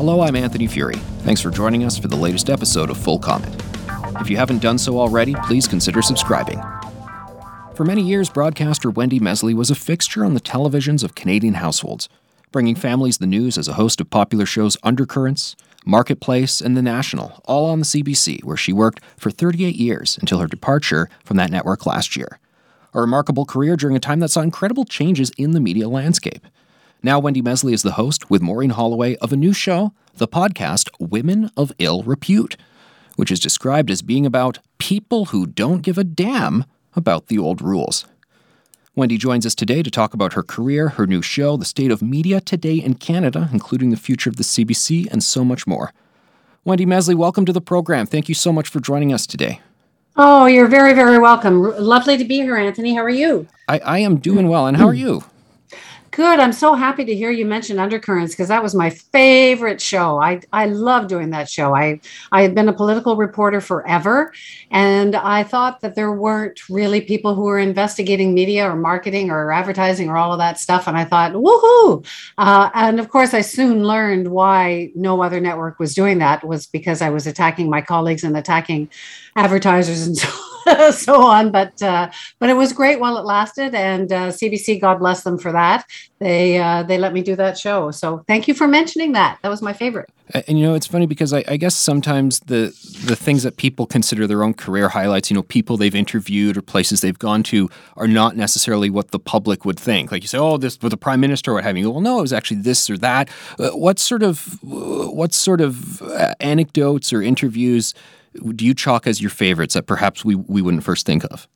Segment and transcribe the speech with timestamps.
[0.00, 0.98] Hello, I'm Anthony Furey.
[1.24, 3.54] Thanks for joining us for the latest episode of Full Comment.
[4.18, 6.58] If you haven't done so already, please consider subscribing.
[7.74, 12.08] For many years, broadcaster Wendy Mesley was a fixture on the televisions of Canadian households,
[12.50, 17.42] bringing families the news as a host of popular shows Undercurrents, Marketplace, and The National,
[17.44, 21.50] all on the CBC, where she worked for 38 years until her departure from that
[21.50, 22.38] network last year.
[22.94, 26.46] A remarkable career during a time that saw incredible changes in the media landscape.
[27.02, 30.90] Now, Wendy Mesley is the host with Maureen Holloway of a new show, the podcast
[31.00, 32.58] Women of Ill Repute,
[33.16, 37.62] which is described as being about people who don't give a damn about the old
[37.62, 38.04] rules.
[38.94, 42.02] Wendy joins us today to talk about her career, her new show, the state of
[42.02, 45.94] media today in Canada, including the future of the CBC, and so much more.
[46.66, 48.04] Wendy Mesley, welcome to the program.
[48.04, 49.60] Thank you so much for joining us today.
[50.16, 51.62] Oh, you're very, very welcome.
[51.62, 52.94] Lovely to be here, Anthony.
[52.94, 53.48] How are you?
[53.68, 55.24] I, I am doing well, and how are you?
[56.12, 56.40] Good.
[56.40, 60.20] I'm so happy to hear you mention Undercurrents because that was my favorite show.
[60.20, 61.72] I I love doing that show.
[61.72, 62.00] I
[62.32, 64.32] I had been a political reporter forever,
[64.72, 69.52] and I thought that there weren't really people who were investigating media or marketing or
[69.52, 70.88] advertising or all of that stuff.
[70.88, 72.04] And I thought, woohoo!
[72.38, 76.66] Uh, and of course, I soon learned why no other network was doing that was
[76.66, 78.90] because I was attacking my colleagues and attacking
[79.36, 80.28] advertisers and so
[80.92, 81.50] so on.
[81.50, 85.38] But uh, but it was great while it lasted, and uh, CBC, God bless them
[85.38, 85.86] for that.
[86.18, 87.90] They uh, they let me do that show.
[87.90, 89.38] So thank you for mentioning that.
[89.42, 90.10] That was my favorite.
[90.46, 92.66] And you know, it's funny because I, I, guess sometimes the
[93.04, 96.62] the things that people consider their own career highlights, you know, people they've interviewed or
[96.62, 100.12] places they've gone to, are not necessarily what the public would think.
[100.12, 101.90] Like you say, oh, this with the prime minister or what have you.
[101.90, 103.28] Well, no, it was actually this or that.
[103.58, 107.94] Uh, what sort of what sort of uh, anecdotes or interviews
[108.54, 111.48] do you chalk as your favorites that perhaps we, we wouldn't first think of?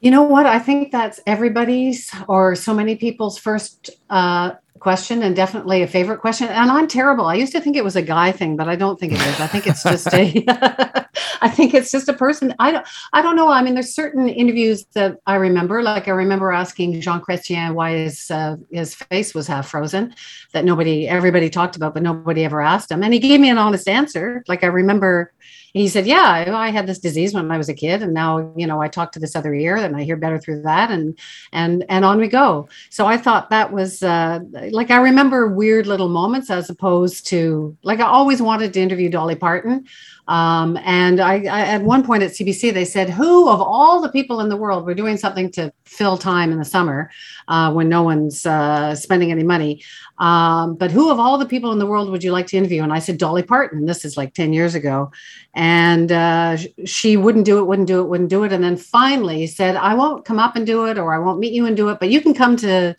[0.00, 0.46] You know what?
[0.46, 6.20] I think that's everybody's or so many people's first uh, question and definitely a favorite
[6.20, 6.48] question.
[6.48, 7.26] And I'm terrible.
[7.26, 9.40] I used to think it was a guy thing, but I don't think it is.
[9.40, 10.32] I think it's just a
[11.40, 12.54] I think it's just a person.
[12.58, 13.48] I don't I don't know.
[13.48, 15.82] I mean, there's certain interviews that I remember.
[15.82, 20.14] Like I remember asking Jean Chrétien why his uh, his face was half frozen,
[20.52, 23.02] that nobody everybody talked about, but nobody ever asked him.
[23.02, 24.44] And he gave me an honest answer.
[24.48, 25.32] Like I remember
[25.72, 28.66] he said, "Yeah, I had this disease when I was a kid, and now you
[28.66, 31.16] know I talk to this other ear, and I hear better through that, and
[31.52, 34.40] and and on we go." So I thought that was uh,
[34.70, 39.08] like I remember weird little moments as opposed to like I always wanted to interview
[39.10, 39.86] Dolly Parton.
[40.30, 44.08] Um, and I, I, at one point at CBC, they said, "Who of all the
[44.08, 47.10] people in the world, we're doing something to fill time in the summer
[47.48, 49.82] uh, when no one's uh, spending any money.
[50.18, 52.84] Um, but who of all the people in the world would you like to interview?"
[52.84, 55.10] And I said, "Dolly Parton." This is like ten years ago,
[55.54, 58.52] and uh, she wouldn't do it, wouldn't do it, wouldn't do it.
[58.52, 61.52] And then finally said, "I won't come up and do it, or I won't meet
[61.52, 62.94] you and do it, but you can come to."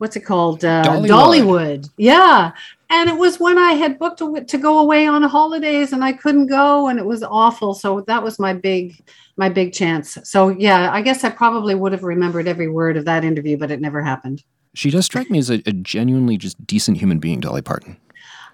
[0.00, 0.64] what's it called?
[0.64, 1.08] Uh, Dollywood.
[1.08, 1.90] Dollywood.
[1.98, 2.52] Yeah.
[2.90, 6.46] And it was when I had booked to go away on holidays and I couldn't
[6.46, 7.72] go and it was awful.
[7.72, 9.00] So that was my big,
[9.36, 10.18] my big chance.
[10.24, 13.70] So yeah, I guess I probably would have remembered every word of that interview, but
[13.70, 14.42] it never happened.
[14.74, 17.96] She does strike me as a, a genuinely just decent human being, Dolly Parton.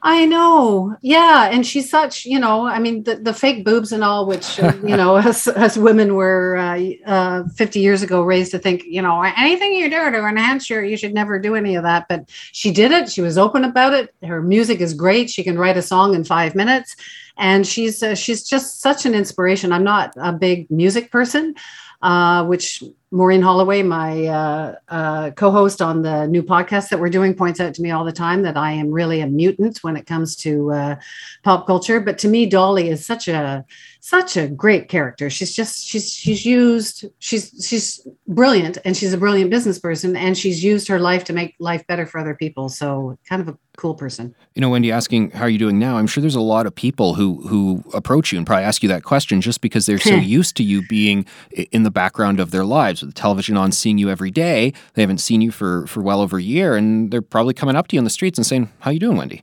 [0.08, 0.96] I know.
[1.02, 1.50] Yeah.
[1.50, 4.72] And she's such, you know, I mean, the, the fake boobs and all, which, uh,
[4.86, 6.80] you know, as, as women were uh,
[7.10, 10.84] uh, 50 years ago raised to think, you know, anything you do to enhance your,
[10.84, 12.06] you should never do any of that.
[12.08, 13.10] But she did it.
[13.10, 14.14] She was open about it.
[14.22, 15.28] Her music is great.
[15.28, 16.94] She can write a song in five minutes.
[17.36, 19.72] And she's, uh, she's just such an inspiration.
[19.72, 21.56] I'm not a big music person,
[22.00, 22.80] uh, which
[23.12, 27.60] Maureen Holloway, my uh, uh, co host on the new podcast that we're doing, points
[27.60, 30.34] out to me all the time that I am really a mutant when it comes
[30.36, 30.96] to uh,
[31.44, 32.00] pop culture.
[32.00, 33.64] But to me, Dolly is such a
[34.06, 35.28] such a great character.
[35.28, 40.38] She's just she's she's used she's she's brilliant and she's a brilliant business person and
[40.38, 42.68] she's used her life to make life better for other people.
[42.68, 44.32] So kind of a cool person.
[44.54, 45.96] You know, Wendy, asking how are you doing now?
[45.96, 48.88] I'm sure there's a lot of people who who approach you and probably ask you
[48.90, 51.26] that question just because they're so used to you being
[51.72, 54.72] in the background of their lives with the television on, seeing you every day.
[54.94, 57.88] They haven't seen you for for well over a year, and they're probably coming up
[57.88, 59.42] to you on the streets and saying, "How you doing, Wendy?"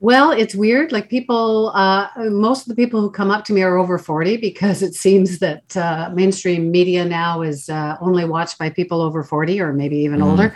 [0.00, 0.92] Well, it's weird.
[0.92, 4.36] Like people, uh, most of the people who come up to me are over 40
[4.36, 9.24] because it seems that uh, mainstream media now is uh, only watched by people over
[9.24, 10.26] 40 or maybe even mm.
[10.26, 10.54] older.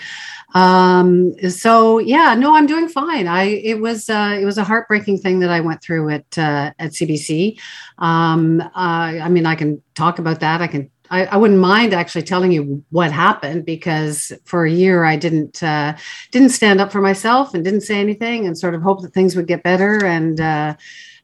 [0.54, 3.28] Um, so yeah, no, I'm doing fine.
[3.28, 6.72] I it was uh, it was a heartbreaking thing that I went through at uh,
[6.78, 7.58] at CBC.
[7.98, 10.60] Um, I mean, I can talk about that.
[10.60, 15.04] I can I, I, wouldn't mind actually telling you what happened because for a year
[15.04, 15.96] I didn't uh,
[16.30, 19.34] didn't stand up for myself and didn't say anything and sort of hope that things
[19.34, 20.74] would get better and uh,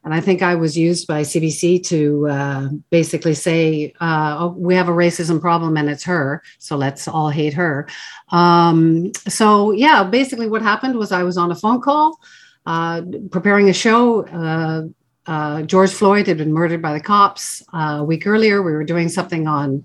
[0.03, 4.75] and I think I was used by CBC to uh, basically say uh, oh, we
[4.75, 7.87] have a racism problem and it's her so let's all hate her.
[8.29, 12.19] Um, so yeah, basically what happened was I was on a phone call.
[12.65, 13.01] Uh,
[13.31, 14.81] preparing a show uh,
[15.27, 18.61] uh, George Floyd had been murdered by the cops uh, a week earlier.
[18.61, 19.83] We were doing something on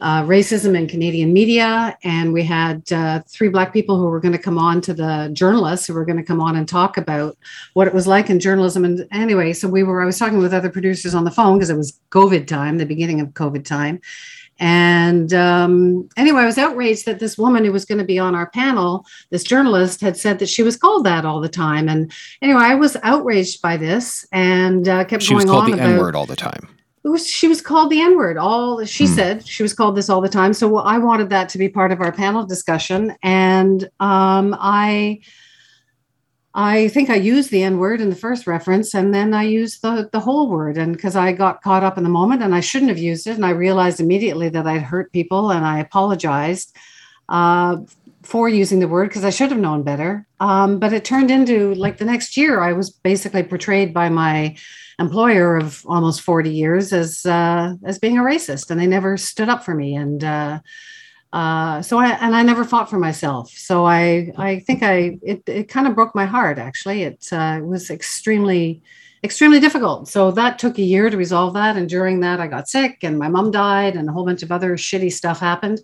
[0.00, 4.32] uh, racism in Canadian media, and we had uh, three Black people who were going
[4.32, 7.36] to come on to the journalists who were going to come on and talk about
[7.74, 8.84] what it was like in journalism.
[8.84, 11.70] And anyway, so we were, I was talking with other producers on the phone because
[11.70, 14.00] it was COVID time, the beginning of COVID time.
[14.60, 18.34] And um, anyway, I was outraged that this woman who was going to be on
[18.34, 21.88] our panel, this journalist, had said that she was called that all the time.
[21.88, 22.12] And
[22.42, 25.82] anyway, I was outraged by this and uh, kept she going was called on the
[25.82, 26.68] N word all the time.
[27.02, 28.36] It was she was called the N word.
[28.36, 29.14] All she hmm.
[29.14, 30.52] said she was called this all the time.
[30.52, 35.20] So I wanted that to be part of our panel discussion, and um, I
[36.52, 39.82] I think I used the N word in the first reference, and then I used
[39.82, 42.60] the the whole word, and because I got caught up in the moment, and I
[42.60, 46.76] shouldn't have used it, and I realized immediately that I'd hurt people, and I apologized
[47.28, 47.76] uh,
[48.22, 50.26] for using the word because I should have known better.
[50.40, 54.56] Um, but it turned into like the next year, I was basically portrayed by my
[54.98, 59.48] employer of almost forty years as uh, as being a racist, and they never stood
[59.48, 60.24] up for me, and.
[60.24, 60.58] Uh,
[61.32, 63.50] uh, so I and I never fought for myself.
[63.50, 67.02] So I I think I it it kind of broke my heart actually.
[67.02, 68.82] It uh, was extremely
[69.22, 70.08] extremely difficult.
[70.08, 73.18] So that took a year to resolve that, and during that I got sick and
[73.18, 75.80] my mom died and a whole bunch of other shitty stuff happened.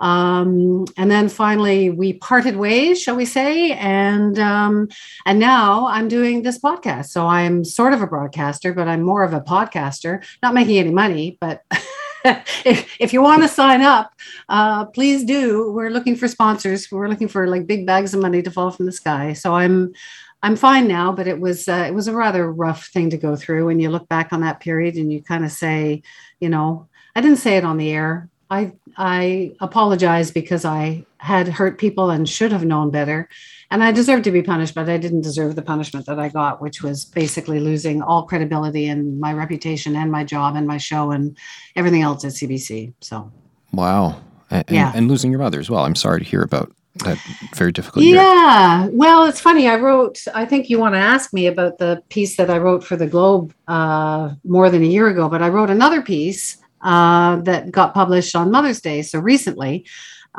[0.00, 3.72] Um, and then finally we parted ways, shall we say?
[3.72, 4.88] And um,
[5.26, 7.06] and now I'm doing this podcast.
[7.06, 10.24] So I'm sort of a broadcaster, but I'm more of a podcaster.
[10.42, 11.62] Not making any money, but
[12.64, 14.12] if, if you want to sign up,
[14.48, 15.70] uh, please do.
[15.72, 16.90] We're looking for sponsors.
[16.90, 19.32] We're looking for like big bags of money to fall from the sky.
[19.32, 19.92] So I'm
[20.42, 23.34] I'm fine now, but it was uh, it was a rather rough thing to go
[23.36, 23.66] through.
[23.66, 26.02] When you look back on that period and you kind of say,
[26.40, 28.28] you know, I didn't say it on the air.
[28.50, 33.28] I I apologize because I had hurt people and should have known better
[33.70, 36.62] and I deserved to be punished, but I didn't deserve the punishment that I got,
[36.62, 41.10] which was basically losing all credibility and my reputation and my job and my show
[41.10, 41.36] and
[41.76, 42.94] everything else at CBC.
[43.00, 43.30] So,
[43.72, 44.20] wow.
[44.50, 44.92] And, yeah.
[44.94, 45.84] and losing your mother as well.
[45.84, 46.72] I'm sorry to hear about
[47.04, 47.18] that
[47.54, 48.88] very difficult yeah.
[48.90, 49.68] Well, it's funny.
[49.68, 52.82] I wrote, I think you want to ask me about the piece that I wrote
[52.82, 57.36] for the Globe uh, more than a year ago, but I wrote another piece uh,
[57.42, 59.02] that got published on Mother's Day.
[59.02, 59.86] So recently,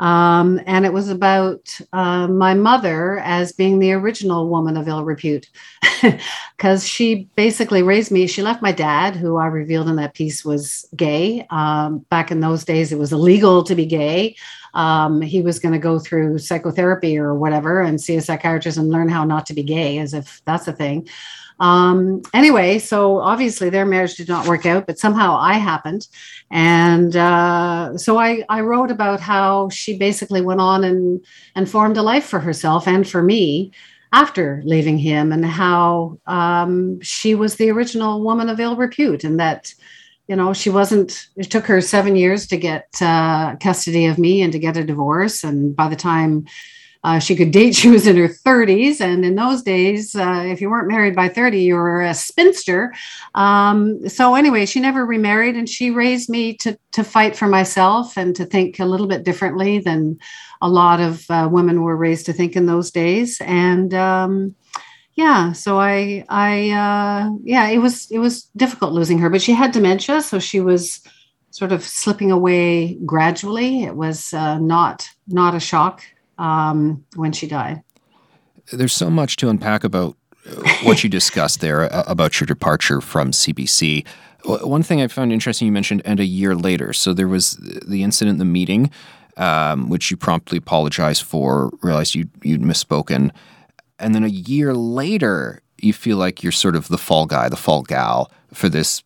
[0.00, 5.04] um, and it was about uh, my mother as being the original woman of ill
[5.04, 5.50] repute,
[6.56, 8.26] because she basically raised me.
[8.26, 11.46] She left my dad, who I revealed in that piece was gay.
[11.50, 14.36] Um, back in those days, it was illegal to be gay.
[14.72, 18.88] Um, he was going to go through psychotherapy or whatever and see a psychiatrist and
[18.88, 21.08] learn how not to be gay, as if that's a thing.
[21.60, 26.08] Um, anyway, so obviously their marriage did not work out, but somehow I happened.
[26.50, 31.24] And uh, so I, I wrote about how she basically went on and,
[31.54, 33.72] and formed a life for herself and for me
[34.12, 39.38] after leaving him, and how um, she was the original woman of ill repute, and
[39.38, 39.72] that
[40.26, 44.42] you know she wasn't it took her seven years to get uh, custody of me
[44.42, 46.44] and to get a divorce and by the time
[47.02, 47.74] uh, she could date.
[47.80, 49.00] She was in her 30s.
[49.00, 52.92] And in those days, uh, if you weren't married by 30, you were a spinster.
[53.34, 58.18] Um, so, anyway, she never remarried and she raised me to, to fight for myself
[58.18, 60.18] and to think a little bit differently than
[60.60, 63.40] a lot of uh, women were raised to think in those days.
[63.40, 64.54] And, um,
[65.16, 69.52] yeah so i i uh yeah it was it was difficult losing her but she
[69.52, 71.02] had dementia so she was
[71.50, 76.04] sort of slipping away gradually it was uh, not not a shock
[76.40, 77.82] um, when she died.
[78.72, 80.16] There's so much to unpack about
[80.82, 84.06] what you discussed there uh, about your departure from CBC.
[84.44, 86.94] One thing I found interesting you mentioned, and a year later.
[86.94, 87.52] So there was
[87.86, 88.90] the incident, the meeting,
[89.36, 93.30] um, which you promptly apologized for, realized you, you'd misspoken.
[93.98, 97.56] And then a year later, you feel like you're sort of the fall guy, the
[97.56, 99.02] fall gal for this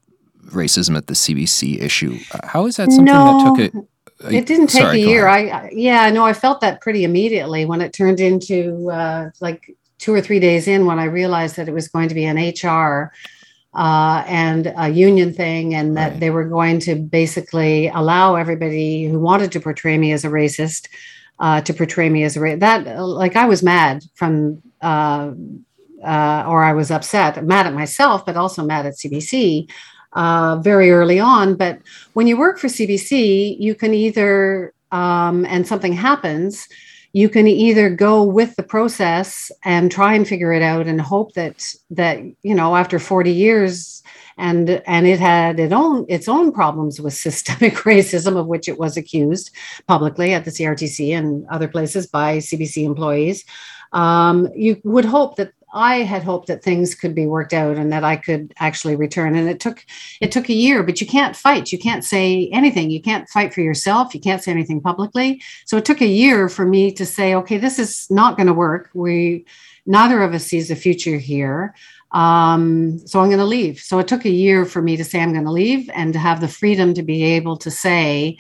[0.46, 2.18] racism at the CBC issue.
[2.44, 3.88] How is that something no, that took it?
[4.30, 5.28] It didn't take sorry, a year.
[5.28, 10.12] I, yeah, no, I felt that pretty immediately when it turned into uh, like two
[10.12, 13.12] or three days in when I realized that it was going to be an HR
[13.74, 16.20] uh, and a union thing, and that right.
[16.20, 20.88] they were going to basically allow everybody who wanted to portray me as a racist
[21.40, 22.60] uh, to portray me as a racist.
[22.60, 25.32] That, like, I was mad from, uh,
[26.04, 29.68] uh, or I was upset, mad at myself, but also mad at CBC.
[30.14, 31.56] Uh, very early on.
[31.56, 31.80] But
[32.12, 36.68] when you work for CBC, you can either, um, and something happens,
[37.14, 41.32] you can either go with the process and try and figure it out and hope
[41.34, 44.02] that that you know after 40 years
[44.36, 48.78] and and it had its own its own problems with systemic racism of which it
[48.78, 49.50] was accused
[49.86, 53.44] publicly at the CRTC and other places by CBC employees
[53.94, 57.92] um, you would hope that I had hoped that things could be worked out and
[57.92, 59.34] that I could actually return.
[59.34, 59.84] And it took
[60.20, 61.72] it took a year, but you can't fight.
[61.72, 62.90] You can't say anything.
[62.90, 64.14] You can't fight for yourself.
[64.14, 65.42] You can't say anything publicly.
[65.66, 68.54] So it took a year for me to say, okay, this is not going to
[68.54, 68.90] work.
[68.94, 69.44] We
[69.84, 71.74] neither of us sees a future here.
[72.12, 73.80] Um, so I'm going to leave.
[73.80, 76.18] So it took a year for me to say I'm going to leave and to
[76.20, 78.38] have the freedom to be able to say,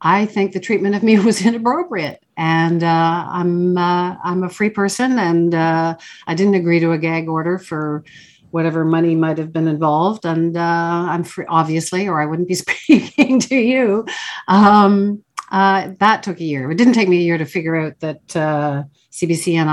[0.00, 4.70] I think the treatment of me was inappropriate, and uh, I'm uh, I'm a free
[4.70, 8.04] person, and uh, I didn't agree to a gag order for
[8.50, 12.54] whatever money might have been involved, and uh, I'm free, obviously, or I wouldn't be
[12.88, 14.06] speaking to you.
[14.46, 16.70] Um, uh, that took a year.
[16.70, 19.70] It didn't take me a year to figure out that CBC uh, and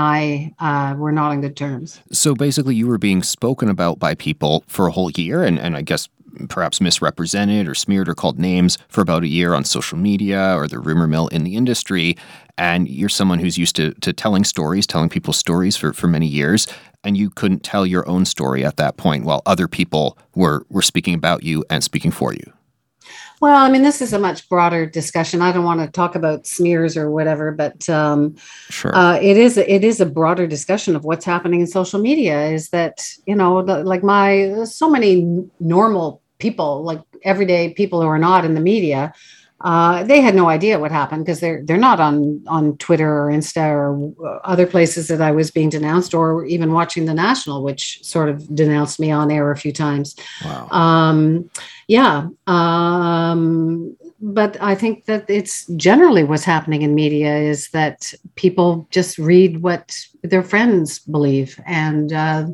[0.58, 2.00] I were not on good terms.
[2.12, 5.76] So basically, you were being spoken about by people for a whole year, and and
[5.76, 6.08] I guess
[6.48, 10.68] perhaps misrepresented or smeared or called names for about a year on social media or
[10.68, 12.16] the rumor mill in the industry.
[12.58, 16.26] And you're someone who's used to, to telling stories, telling people stories for, for many
[16.26, 16.66] years,
[17.04, 20.82] and you couldn't tell your own story at that point while other people were, were
[20.82, 22.52] speaking about you and speaking for you.
[23.40, 25.42] Well, I mean, this is a much broader discussion.
[25.42, 28.34] I don't want to talk about smears or whatever, but um,
[28.70, 28.96] sure.
[28.96, 32.48] uh, it is it is a broader discussion of what's happening in social media.
[32.48, 38.18] Is that you know, like my so many normal people, like everyday people who are
[38.18, 39.12] not in the media,
[39.62, 43.30] uh, they had no idea what happened because they're they're not on on Twitter or
[43.30, 48.04] Insta or other places that I was being denounced, or even watching the National, which
[48.04, 50.14] sort of denounced me on air a few times.
[50.44, 50.68] Wow.
[50.68, 51.50] Um,
[51.88, 52.28] yeah.
[52.46, 59.16] Um, but I think that it's generally what's happening in media is that people just
[59.16, 62.12] read what their friends believe and.
[62.12, 62.48] Uh,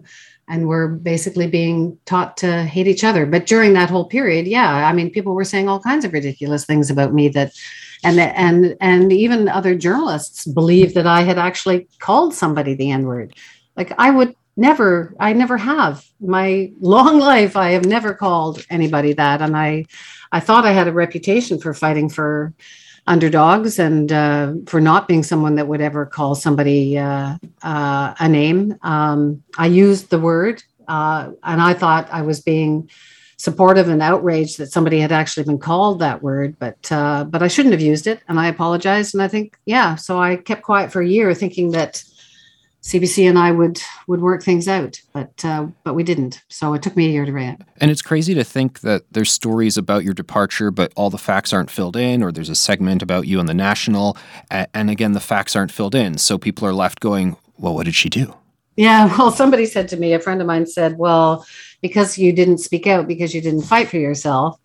[0.52, 3.24] and we're basically being taught to hate each other.
[3.24, 6.66] But during that whole period, yeah, I mean, people were saying all kinds of ridiculous
[6.66, 7.54] things about me that,
[8.04, 13.06] and and and even other journalists believed that I had actually called somebody the N
[13.06, 13.34] word.
[13.76, 16.04] Like I would never, I never have.
[16.20, 19.86] My long life, I have never called anybody that, and I,
[20.32, 22.52] I thought I had a reputation for fighting for
[23.06, 28.28] underdogs and uh, for not being someone that would ever call somebody uh, uh, a
[28.28, 28.78] name.
[28.82, 32.88] Um, I used the word, uh, and I thought I was being
[33.36, 37.48] supportive and outraged that somebody had actually been called that word, but uh, but I
[37.48, 39.14] shouldn't have used it, and I apologized.
[39.14, 42.04] And I think, yeah, so I kept quiet for a year, thinking that
[42.82, 46.42] CBC and I would would work things out, but uh, but we didn't.
[46.48, 47.60] So it took me a year to write.
[47.80, 51.52] And it's crazy to think that there's stories about your departure, but all the facts
[51.52, 54.16] aren't filled in, or there's a segment about you on the national,
[54.50, 56.18] and again the facts aren't filled in.
[56.18, 58.34] So people are left going, "Well, what did she do?"
[58.74, 61.46] Yeah, well, somebody said to me, a friend of mine said, "Well,
[61.82, 64.58] because you didn't speak out, because you didn't fight for yourself."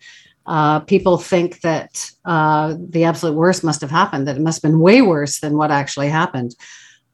[0.44, 4.72] Uh, people think that uh, the absolute worst must have happened, that it must have
[4.72, 6.56] been way worse than what actually happened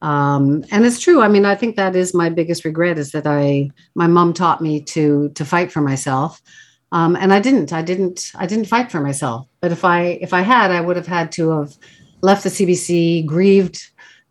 [0.05, 1.21] um, and it's true.
[1.21, 4.61] I mean i think that is my biggest regret is that i my mom taught
[4.61, 6.41] me to to fight for myself.
[6.91, 7.73] Um, and i didn't.
[7.73, 9.47] I didn't i didn't fight for myself.
[9.61, 11.71] But if i if i had i would have had to have
[12.21, 13.77] left the cbc grieved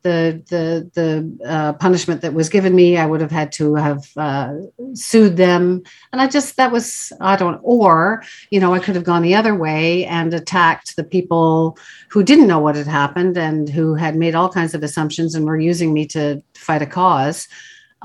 [0.04, 4.04] the the the uh, punishment that was given me, I would have had to have
[4.16, 4.52] uh,
[4.92, 5.82] sued them,
[6.12, 9.34] and I just that was I don't or you know I could have gone the
[9.34, 11.76] other way and attacked the people
[12.10, 15.46] who didn't know what had happened and who had made all kinds of assumptions and
[15.46, 17.48] were using me to fight a cause.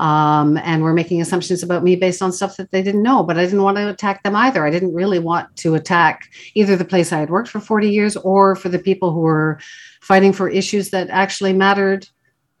[0.00, 3.22] Um, and were making assumptions about me based on stuff that they didn't know.
[3.22, 4.64] But I didn't want to attack them either.
[4.64, 6.22] I didn't really want to attack
[6.54, 9.60] either the place I had worked for 40 years or for the people who were
[10.00, 12.08] fighting for issues that actually mattered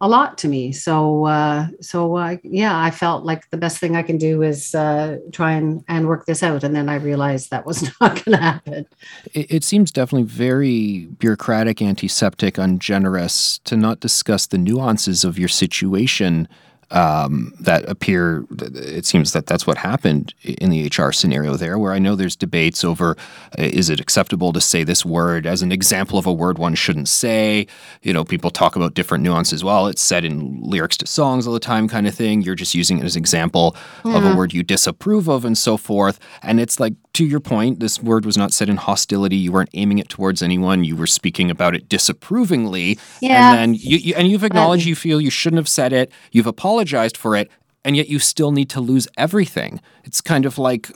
[0.02, 0.72] a lot to me.
[0.72, 4.74] So, uh, so uh, yeah, I felt like the best thing I can do is
[4.74, 6.64] uh, try and, and work this out.
[6.64, 8.86] And then I realized that was not going to happen.
[9.34, 15.48] It, it, seems definitely very bureaucratic, antiseptic, ungenerous to not discuss the nuances of your
[15.48, 16.48] situation
[16.90, 18.44] um, that appear.
[18.58, 22.36] It seems that that's what happened in the HR scenario there, where I know there's
[22.36, 23.16] debates over
[23.58, 26.74] uh, is it acceptable to say this word as an example of a word one
[26.74, 27.66] shouldn't say.
[28.02, 29.62] You know, people talk about different nuances.
[29.62, 32.42] Well, it's said in lyrics to songs all the time, kind of thing.
[32.42, 34.16] You're just using it as an example yeah.
[34.16, 36.18] of a word you disapprove of, and so forth.
[36.42, 39.36] And it's like to your point, this word was not said in hostility.
[39.36, 40.84] You weren't aiming it towards anyone.
[40.84, 42.98] You were speaking about it disapprovingly.
[43.20, 43.50] Yeah.
[43.50, 46.12] And then you, you and you've acknowledged you feel you shouldn't have said it.
[46.30, 47.50] You've apologized for it,
[47.84, 49.80] and yet you still need to lose everything.
[50.04, 50.90] It's kind of like,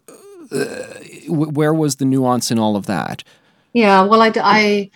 [0.52, 0.84] uh,
[1.28, 3.24] where was the nuance in all of that?
[3.72, 4.02] Yeah.
[4.02, 4.90] Well, I, I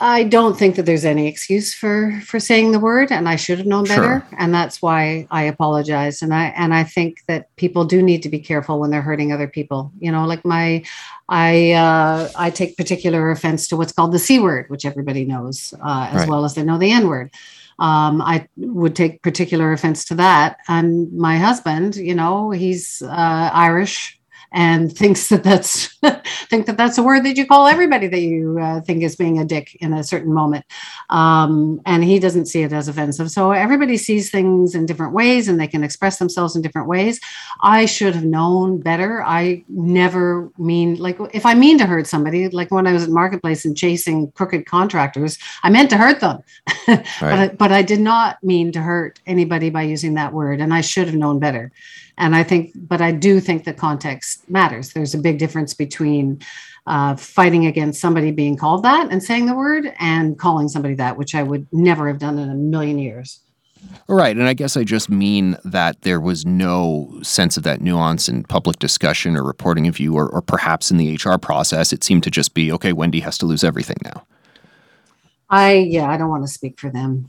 [0.00, 3.56] I don't think that there's any excuse for for saying the word, and I should
[3.56, 4.38] have known better, sure.
[4.38, 6.20] and that's why I apologize.
[6.20, 9.32] And I and I think that people do need to be careful when they're hurting
[9.32, 9.90] other people.
[9.98, 10.84] You know, like my,
[11.30, 15.72] I uh, I take particular offense to what's called the c word, which everybody knows
[15.82, 16.28] uh, as right.
[16.28, 17.30] well as they know the n word.
[17.78, 20.58] Um, I would take particular offense to that.
[20.68, 24.20] And my husband, you know, he's uh, Irish
[24.52, 25.94] and thinks that that's
[26.48, 29.38] think that that's a word that you call everybody that you uh, think is being
[29.38, 30.64] a dick in a certain moment.
[31.10, 33.30] Um, and he doesn't see it as offensive.
[33.30, 37.20] So everybody sees things in different ways and they can express themselves in different ways.
[37.62, 39.22] I should have known better.
[39.24, 43.10] I never mean like if i mean to hurt somebody like when i was at
[43.10, 46.42] marketplace and chasing crooked contractors i meant to hurt them.
[46.88, 47.04] Right.
[47.20, 50.74] but, I, but i did not mean to hurt anybody by using that word and
[50.74, 51.70] i should have known better
[52.22, 54.92] and I think, but I do think the context matters.
[54.92, 56.40] There's a big difference between
[56.86, 61.16] uh, fighting against somebody being called that and saying the word and calling somebody that,
[61.16, 63.40] which I would never have done in a million years.
[64.06, 64.36] Right.
[64.36, 68.44] And I guess I just mean that there was no sense of that nuance in
[68.44, 71.92] public discussion or reporting of you, or, or perhaps in the HR process.
[71.92, 74.24] It seemed to just be, okay, Wendy has to lose everything now.
[75.50, 77.28] I, yeah, I don't want to speak for them.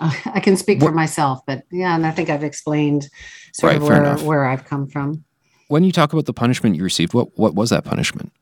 [0.24, 3.08] I can speak what, for myself, but yeah, and I think I've explained
[3.52, 5.24] sort right, of where, where I've come from.
[5.68, 8.32] When you talk about the punishment you received, what what was that punishment?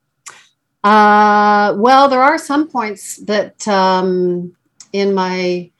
[0.84, 4.54] Uh, well, there are some points that um,
[4.92, 5.70] in my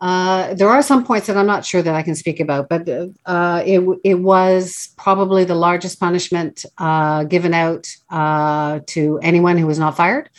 [0.00, 2.88] uh, there are some points that I'm not sure that I can speak about, but
[2.88, 9.66] uh, it it was probably the largest punishment uh, given out uh, to anyone who
[9.66, 10.30] was not fired.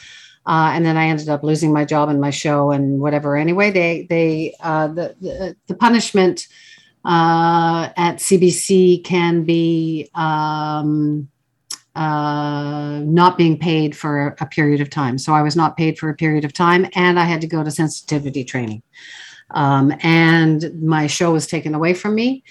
[0.47, 3.35] Uh, and then I ended up losing my job and my show and whatever.
[3.35, 6.47] Anyway, they they uh, the, the, the punishment
[7.03, 11.27] uh, at CBC can be um,
[11.95, 15.17] uh, not being paid for a period of time.
[15.17, 17.63] So I was not paid for a period of time, and I had to go
[17.63, 18.83] to sensitivity training.
[19.51, 22.43] Um, and my show was taken away from me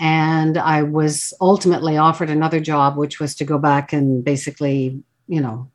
[0.00, 5.42] and I was ultimately offered another job, which was to go back and basically, you
[5.42, 5.70] know,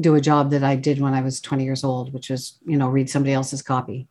[0.00, 2.76] do a job that I did when I was 20 years old, which was, you
[2.76, 4.08] know, read somebody else's copy.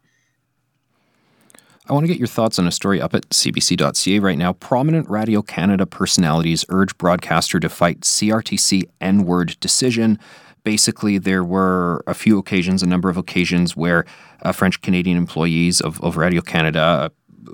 [1.90, 4.54] I want to get your thoughts on a story up at cbc.ca right now.
[4.54, 10.20] Prominent Radio Canada personalities urge broadcaster to fight CRTC N word decision.
[10.64, 14.06] Basically, there were a few occasions, a number of occasions, where
[14.44, 17.12] uh, French Canadian employees of, of Radio Canada,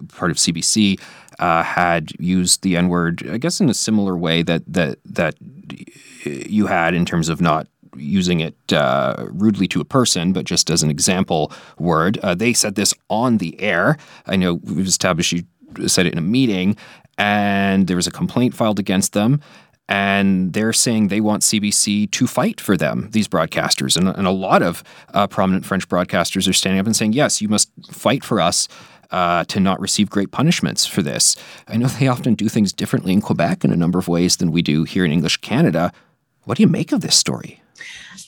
[0.09, 0.99] part of CBC,
[1.39, 5.35] uh, had used the N word, I guess, in a similar way that that that
[6.25, 10.69] you had in terms of not using it uh, rudely to a person, but just
[10.69, 12.17] as an example word.
[12.19, 13.97] Uh, they said this on the air.
[14.25, 15.43] I know we've established you
[15.85, 16.75] said it in a meeting,
[17.17, 19.41] and there was a complaint filed against them.
[19.89, 23.95] And they're saying they want CBC to fight for them, these broadcasters.
[23.95, 24.83] And, and a lot of
[25.13, 28.67] uh, prominent French broadcasters are standing up and saying, yes, you must fight for us
[29.11, 31.37] uh, to not receive great punishments for this.
[31.69, 34.51] I know they often do things differently in Quebec in a number of ways than
[34.51, 35.93] we do here in English Canada.
[36.43, 37.61] What do you make of this story?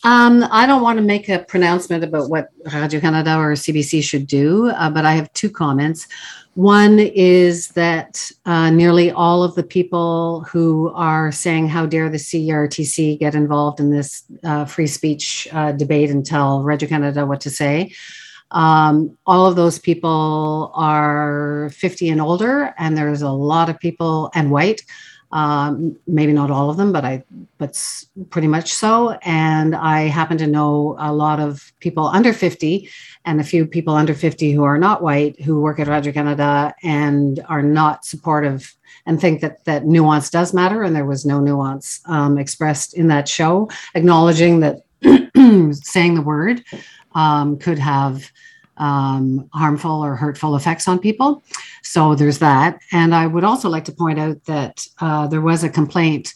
[0.04, 4.28] Um, I don't want to make a pronouncement about what Radio Canada or CBC should
[4.28, 6.08] do, uh, but I have two comments.
[6.56, 12.18] One is that uh, nearly all of the people who are saying, How dare the
[12.18, 17.42] CRTC get involved in this uh, free speech uh, debate and tell Radio Canada what
[17.42, 17.94] to say?
[18.52, 24.32] Um, all of those people are 50 and older, and there's a lot of people
[24.34, 24.82] and white
[25.32, 27.24] um, maybe not all of them, but I,
[27.58, 27.78] but
[28.30, 29.12] pretty much so.
[29.22, 32.90] And I happen to know a lot of people under 50
[33.26, 36.74] and a few people under 50 who are not white who work at Radio Canada
[36.84, 40.84] and are not supportive and think that that nuance does matter.
[40.84, 44.82] And there was no nuance um, expressed in that show, acknowledging that
[45.84, 46.64] saying the word
[47.14, 48.32] um, could have
[48.80, 51.44] um, harmful or hurtful effects on people.
[51.84, 52.80] So there's that.
[52.92, 56.34] And I would also like to point out that uh, there was a complaint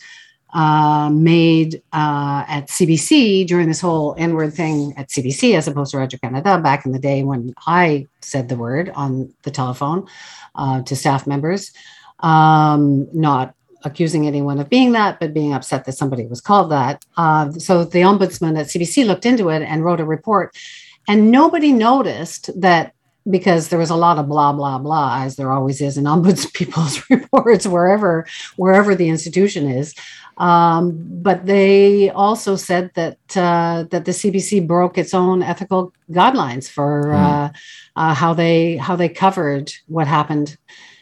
[0.53, 5.91] uh, made uh, at CBC during this whole N word thing at CBC, as opposed
[5.91, 10.07] to Radio Canada back in the day when I said the word on the telephone
[10.53, 11.71] uh, to staff members,
[12.19, 17.03] um, not accusing anyone of being that, but being upset that somebody was called that.
[17.17, 20.55] Uh, so the ombudsman at CBC looked into it and wrote a report,
[21.07, 22.93] and nobody noticed that
[23.29, 26.51] because there was a lot of blah blah blah as there always is in ombuds
[26.53, 28.25] people's reports wherever
[28.57, 29.95] wherever the institution is
[30.37, 36.69] um, but they also said that uh, that the CBC broke its own ethical guidelines
[36.69, 37.15] for mm.
[37.15, 37.49] uh,
[37.95, 40.57] uh, how they how they covered what happened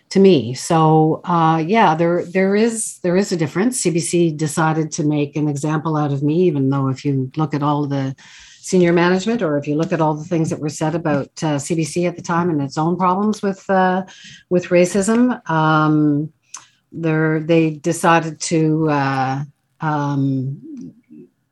[0.09, 0.53] to me.
[0.53, 3.83] So uh, yeah, there there is there is a difference.
[3.83, 7.63] CBC decided to make an example out of me, even though if you look at
[7.63, 8.15] all the
[8.61, 11.57] senior management, or if you look at all the things that were said about uh,
[11.57, 14.05] CBC at the time and its own problems with uh,
[14.49, 15.49] with racism.
[15.49, 16.31] Um,
[16.91, 19.43] they decided to uh,
[19.79, 20.61] um,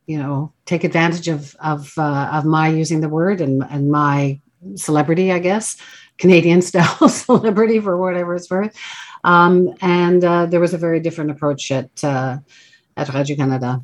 [0.10, 4.40] you know take advantage of of uh, of my using the word and and my
[4.76, 5.78] celebrity i guess
[6.18, 8.76] canadian style celebrity for whatever it's worth
[9.24, 12.38] um, and uh, there was a very different approach at uh,
[12.98, 13.82] at radio canada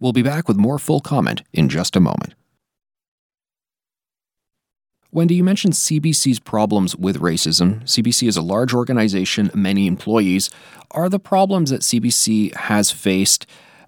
[0.00, 2.34] we'll be back with more full comment in just a moment
[5.10, 7.82] Wendy, you mentioned CBC's problems with racism.
[7.84, 10.50] CBC is a large organization, many employees.
[10.90, 13.46] Are the problems that CBC has faced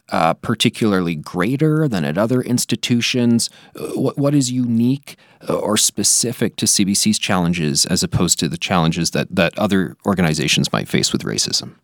[0.08, 3.50] uh, particularly greater than at other institutions?
[3.76, 8.58] Uh, what, what is unique uh, or specific to CBC's challenges as opposed to the
[8.58, 11.74] challenges that, that other organizations might face with racism?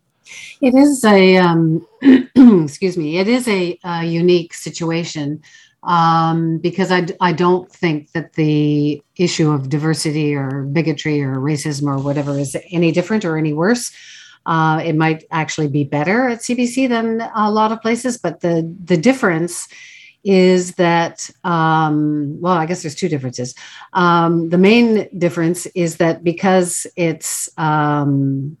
[0.61, 1.85] It is a, um,
[2.35, 5.41] excuse me, it is a, a unique situation
[5.83, 11.87] um, because I, I don't think that the issue of diversity or bigotry or racism
[11.87, 13.91] or whatever is any different or any worse.
[14.45, 18.73] Uh, it might actually be better at CBC than a lot of places, but the
[18.85, 19.67] the difference
[20.23, 23.55] is that um, well, I guess there's two differences.
[23.93, 28.57] Um, the main difference is that because it's um,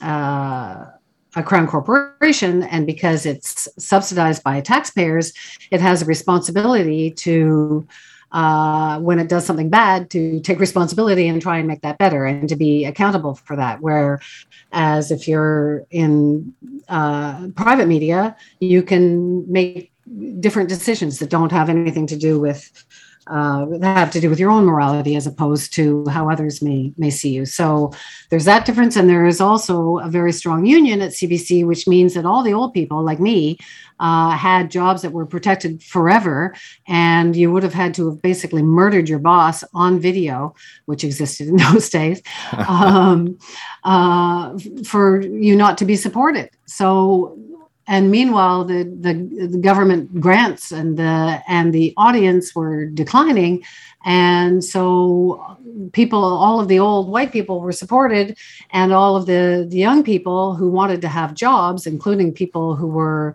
[0.00, 0.86] uh,
[1.36, 5.32] a crown corporation and because it's subsidized by taxpayers
[5.70, 7.86] it has a responsibility to
[8.32, 12.24] uh, when it does something bad to take responsibility and try and make that better
[12.24, 13.80] and to be accountable for that.
[13.80, 16.52] Whereas if you're in
[16.88, 19.92] uh, private media you can make
[20.40, 22.84] different decisions that don't have anything to do with
[23.26, 26.92] uh, that have to do with your own morality as opposed to how others may
[26.96, 27.44] may see you.
[27.44, 27.92] So
[28.30, 32.14] there's that difference, and there is also a very strong union at CBC, which means
[32.14, 33.58] that all the old people like me
[33.98, 36.54] uh, had jobs that were protected forever,
[36.86, 41.48] and you would have had to have basically murdered your boss on video, which existed
[41.48, 42.22] in those days,
[42.68, 43.38] um,
[43.84, 46.50] uh, for you not to be supported.
[46.66, 47.38] So
[47.86, 53.64] and meanwhile the, the, the government grants and the and the audience were declining.
[54.04, 55.58] And so
[55.92, 58.36] people all of the old white people were supported.
[58.70, 62.86] And all of the, the young people who wanted to have jobs including people who
[62.86, 63.34] were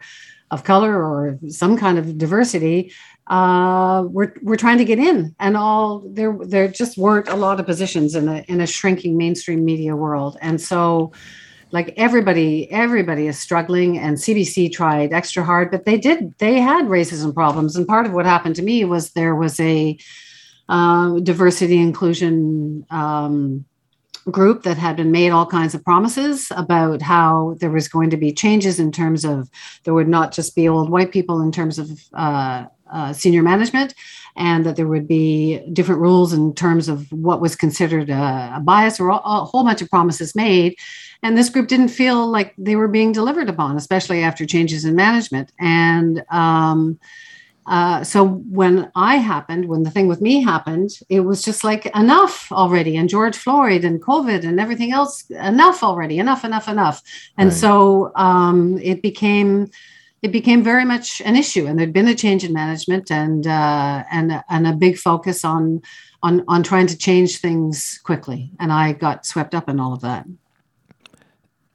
[0.49, 2.91] of color or some kind of diversity
[3.27, 5.33] uh, we're, we're trying to get in.
[5.39, 9.15] And all there there just weren't a lot of positions in a in a shrinking
[9.17, 10.37] mainstream media world.
[10.41, 11.13] And so
[11.71, 16.85] like everybody everybody is struggling and cbc tried extra hard but they did they had
[16.85, 17.75] racism problems.
[17.75, 19.97] And part of what happened to me was there was a
[20.69, 23.65] uh, diversity inclusion um,
[24.29, 28.17] group that had been made all kinds of promises about how there was going to
[28.17, 29.49] be changes in terms of
[29.83, 33.95] there would not just be old white people in terms of uh, uh, senior management
[34.35, 38.59] and that there would be different rules in terms of what was considered a, a
[38.59, 40.75] bias or a, a whole bunch of promises made
[41.23, 44.95] and this group didn't feel like they were being delivered upon, especially after changes in
[44.95, 45.51] management.
[45.59, 46.99] And um,
[47.67, 51.85] uh, so when I happened, when the thing with me happened, it was just like
[51.95, 52.97] enough already.
[52.97, 57.03] And George Floyd and COVID and everything else, enough already, enough, enough, enough.
[57.37, 57.57] And right.
[57.57, 59.69] so um, it became
[60.23, 64.03] it became very much an issue, and there'd been a change in management and uh,
[64.11, 65.81] and and a big focus on
[66.21, 68.51] on on trying to change things quickly.
[68.59, 70.27] And I got swept up in all of that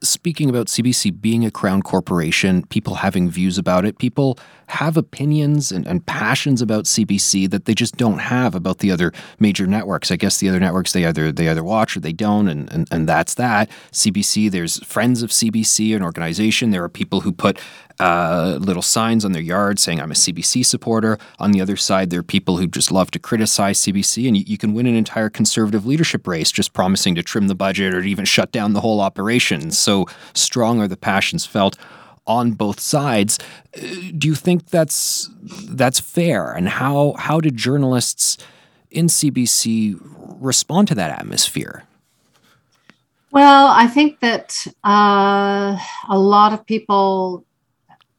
[0.08, 4.38] speaking about CBC being a crown corporation, people having views about it, people
[4.68, 9.12] have opinions and, and, passions about CBC that they just don't have about the other
[9.38, 10.10] major networks.
[10.10, 12.88] I guess the other networks they either they either watch or they don't, and, and,
[12.90, 13.70] and that's that.
[13.92, 16.70] CBC, there's friends of CBC, an organization.
[16.70, 17.58] There are people who put
[17.98, 21.18] uh, little signs on their yard saying I'm a CBC supporter.
[21.38, 24.44] On the other side, there are people who just love to criticize CBC, and you,
[24.46, 28.00] you can win an entire conservative leadership race just promising to trim the budget or
[28.00, 29.70] even shut down the whole operation.
[29.70, 31.76] So strong are the passions felt
[32.26, 33.38] on both sides.
[33.76, 33.80] Uh,
[34.16, 35.30] do you think that's
[35.68, 36.52] that's fair?
[36.52, 38.36] And how how did journalists
[38.90, 39.98] in CBC
[40.40, 41.84] respond to that atmosphere?
[43.30, 45.78] Well, I think that uh,
[46.08, 47.45] a lot of people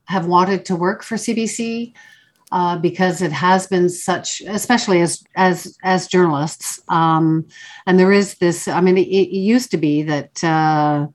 [0.08, 1.94] have wanted to work for CBC
[2.52, 6.82] uh, because it has been such, especially as as as journalists.
[6.88, 7.46] Um,
[7.86, 8.68] and there is this.
[8.68, 10.44] I mean, it, it used to be that.
[10.44, 11.08] Uh,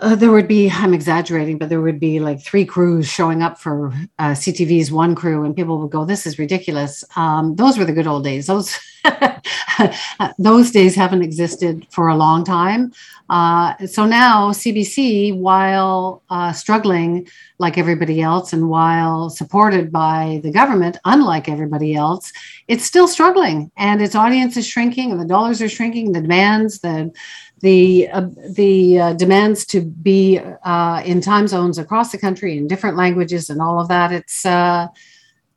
[0.00, 3.58] uh, there would be i'm exaggerating but there would be like three crews showing up
[3.58, 7.04] for uh, ctv's one crew and people would go this is ridiculous.
[7.16, 8.46] Um, those were the good old days.
[8.46, 8.78] Those
[10.38, 12.92] those days haven't existed for a long time.
[13.28, 17.26] Uh, so now cbc while uh, struggling
[17.58, 22.32] like everybody else and while supported by the government unlike everybody else
[22.68, 26.78] it's still struggling and its audience is shrinking and the dollars are shrinking the demands
[26.80, 27.12] the
[27.60, 32.68] the uh, the uh, demands to be uh, in time zones across the country in
[32.68, 34.88] different languages and all of that it's uh,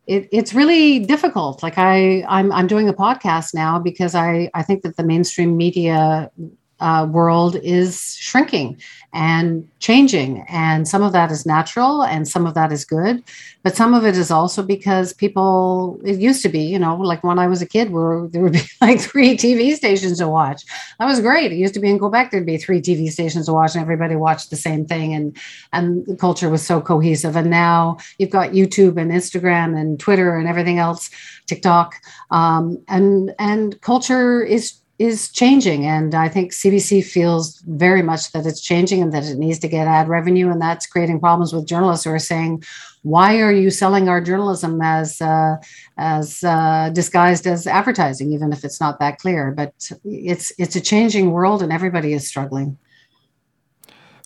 [0.08, 1.62] it, it's really difficult.
[1.62, 5.56] Like i I'm, I'm doing a podcast now because i i think that the mainstream
[5.56, 6.32] media
[6.80, 8.80] uh, world is shrinking
[9.12, 10.46] and changing.
[10.48, 13.24] And some of that is natural and some of that is good.
[13.64, 17.24] But some of it is also because people, it used to be, you know, like
[17.24, 20.64] when I was a kid, where there would be like three TV stations to watch.
[21.00, 21.52] That was great.
[21.52, 24.16] It used to be in Quebec, there'd be three TV stations to watch and everybody
[24.16, 25.14] watched the same thing.
[25.14, 25.36] And,
[25.74, 27.36] and the culture was so cohesive.
[27.36, 31.10] And now you've got YouTube and Instagram and Twitter and everything else,
[31.48, 31.96] TikTok.
[32.30, 35.86] Um, and, and culture is is changing.
[35.86, 39.70] And I think CBC feels very much that it's changing and that it needs to
[39.70, 40.52] get ad revenue.
[40.52, 42.64] And that's creating problems with journalists who are saying,
[43.04, 45.56] why are you selling our journalism as uh,
[45.98, 49.52] as uh, disguised as advertising, even if it's not that clear?
[49.52, 52.78] But it's it's a changing world, and everybody is struggling.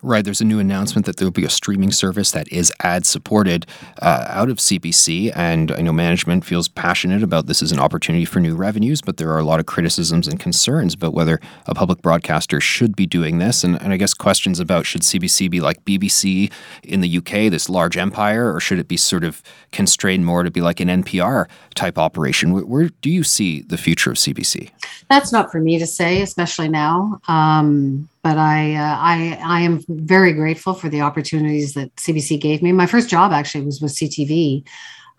[0.05, 0.25] Right.
[0.25, 3.65] There's a new announcement that there will be a streaming service that is ad supported
[4.01, 5.31] uh, out of CBC.
[5.33, 9.15] And I know management feels passionate about this as an opportunity for new revenues, but
[9.15, 13.05] there are a lot of criticisms and concerns about whether a public broadcaster should be
[13.05, 13.63] doing this.
[13.63, 16.51] And, and I guess questions about should CBC be like BBC
[16.83, 20.51] in the UK, this large empire, or should it be sort of constrained more to
[20.51, 22.51] be like an NPR type operation?
[22.51, 24.69] Where, where do you see the future of CBC?
[25.09, 27.21] That's not for me to say, especially now.
[27.29, 32.61] Um, but I, uh, I, I am very grateful for the opportunities that CBC gave
[32.61, 32.71] me.
[32.71, 34.65] My first job actually was with CTV,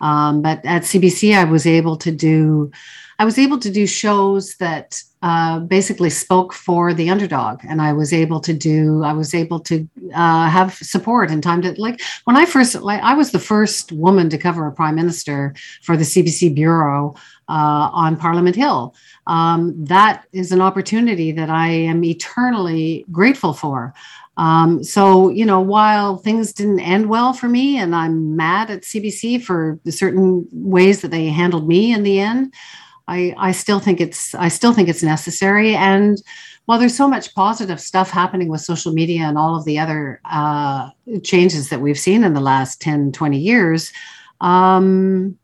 [0.01, 2.71] um, but at CBC I was able to do,
[3.19, 7.93] I was able to do shows that uh, basically spoke for the underdog, and I
[7.93, 12.01] was able to do, I was able to uh, have support in time to like
[12.25, 15.95] when I first, like I was the first woman to cover a prime minister for
[15.95, 17.15] the CBC bureau
[17.47, 18.93] uh, on Parliament Hill
[19.27, 23.93] um, that is an opportunity that I am eternally grateful for.
[24.37, 28.81] Um, so, you know, while things didn't end well for me, and I'm mad at
[28.81, 32.53] CBC for the certain ways that they handled me in the end,
[33.07, 35.75] I, I still think it's I still think it's necessary.
[35.75, 36.21] And
[36.65, 40.19] while there's so much positive stuff happening with social media and all of the other
[40.25, 40.89] uh,
[41.23, 43.93] changes that we've seen in the last 10, 20 years,
[44.41, 45.37] um,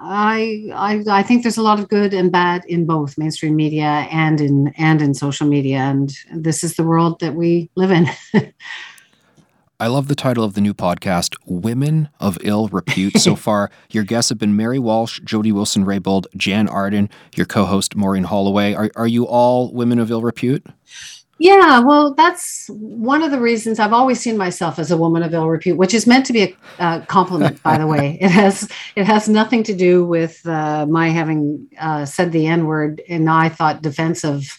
[0.00, 4.06] I, I I think there's a lot of good and bad in both mainstream media
[4.12, 8.08] and in and in social media, and this is the world that we live in.
[9.80, 13.18] I love the title of the new podcast, Women of Ill Repute.
[13.18, 17.64] so far, your guests have been Mary Walsh, Jody Wilson Raybould, Jann Arden, your co
[17.64, 18.74] host, Maureen Holloway.
[18.74, 20.66] Are, are you all women of ill repute?
[21.40, 25.32] Yeah, well, that's one of the reasons I've always seen myself as a woman of
[25.32, 28.18] ill repute, which is meant to be a uh, compliment, by the way.
[28.28, 32.66] It has it has nothing to do with uh, my having uh, said the N
[32.66, 34.58] word and I thought defensive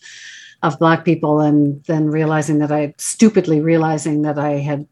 [0.64, 4.88] of black people, and then realizing that I stupidly realizing that I had,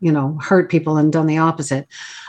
[0.00, 1.86] you know, hurt people and done the opposite.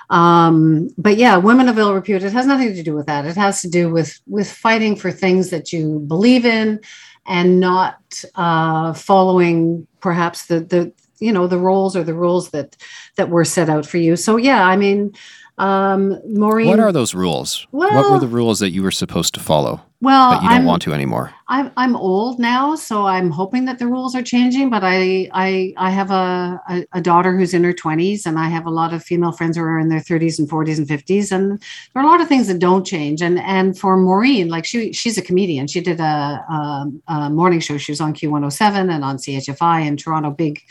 [0.09, 2.23] Um, but yeah, women of ill repute.
[2.23, 3.25] It has nothing to do with that.
[3.25, 6.79] It has to do with with fighting for things that you believe in
[7.27, 12.77] and not uh, following perhaps the the you know the roles or the rules that
[13.15, 14.15] that were set out for you.
[14.15, 15.13] So yeah, I mean,
[15.57, 16.67] um, Maureen.
[16.67, 17.65] What are those rules?
[17.71, 19.81] Well, what were the rules that you were supposed to follow?
[19.99, 21.33] Well, that you don't I'm, want to anymore.
[21.47, 24.69] I'm I'm old now, so I'm hoping that the rules are changing.
[24.69, 28.47] But I I I have a, a, a daughter who's in her 20s, and I
[28.49, 31.31] have a lot of female friends who are in their 30s and 40s and 50s,
[31.31, 33.23] and there are a lot of things that don't change.
[33.23, 35.65] And and for Maureen, like she she's a comedian.
[35.65, 37.79] She did a, a, a morning show.
[37.79, 40.61] She was on Q107 and on CHFI in Toronto, big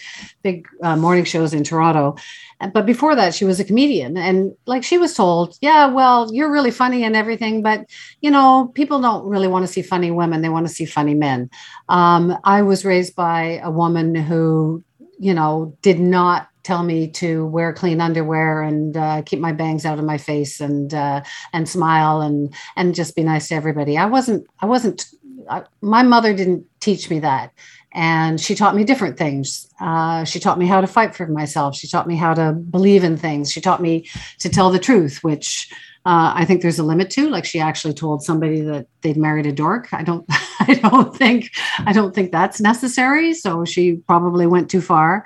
[0.42, 2.14] big uh, morning shows in Toronto
[2.72, 4.16] but before that she was a comedian.
[4.16, 7.86] And like she was told yeah well you're really funny and everything but
[8.20, 10.42] you know people don't really want to see funny women.
[10.42, 11.50] They want to see funny men.
[11.88, 14.82] Um, i was raised by a woman who
[15.18, 19.86] you know did not tell me to wear clean underwear and uh, keep my bangs
[19.86, 23.96] out of my face and uh, and smile and and just be nice to everybody.
[23.96, 25.06] I wasn't I wasn't
[25.48, 27.52] I, my mother didn't teach me that
[27.96, 29.72] and she taught me different things.
[29.80, 31.74] Uh, she taught me how to fight for myself.
[31.74, 33.50] She taught me how to believe in things.
[33.50, 34.06] She taught me
[34.40, 35.72] to tell the truth, which
[36.04, 37.30] uh, I think there's a limit to.
[37.30, 39.94] Like she actually told somebody that they'd married a dork.
[39.94, 40.26] I don't,
[40.60, 41.50] I don't think,
[41.86, 43.32] I don't think that's necessary.
[43.32, 45.24] So she probably went too far.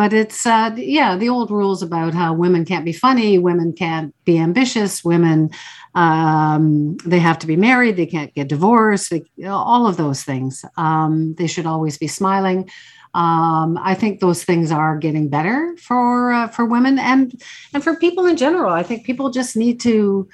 [0.00, 4.14] But it's, uh, yeah, the old rules about how women can't be funny, women can't
[4.24, 5.50] be ambitious, women
[5.94, 10.64] um, they have to be married they can't get divorced they, all of those things
[10.76, 12.70] um, they should always be smiling
[13.12, 17.42] um, I think those things are getting better for uh, for women and
[17.74, 18.72] and for people in general.
[18.72, 20.28] I think people just need to.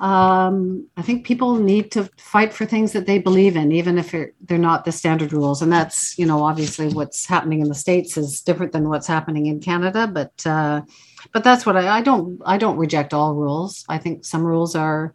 [0.00, 4.14] Um, I think people need to fight for things that they believe in, even if
[4.42, 5.60] they're not the standard rules.
[5.60, 9.46] And that's you know obviously what's happening in the states is different than what's happening
[9.46, 10.06] in Canada.
[10.06, 10.82] But uh,
[11.32, 13.84] but that's what I, I don't I don't reject all rules.
[13.88, 15.12] I think some rules are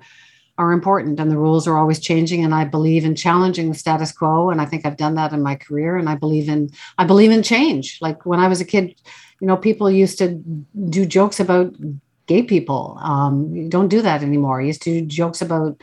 [0.58, 4.12] are important and the rules are always changing and i believe in challenging the status
[4.12, 6.70] quo and i think i've done that in my career and i believe in
[7.00, 8.94] i believe in change like when i was a kid
[9.40, 10.40] you know people used to
[10.90, 11.74] do jokes about
[12.28, 15.82] gay people um, don't do that anymore you used to do jokes about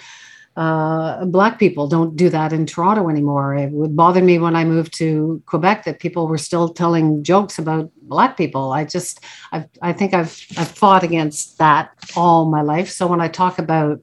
[0.56, 3.54] uh, black people don't do that in Toronto anymore.
[3.54, 7.58] It would bother me when I moved to Quebec that people were still telling jokes
[7.58, 8.72] about black people.
[8.72, 12.90] I just, I've, I think I've, I've fought against that all my life.
[12.90, 14.00] So when I talk about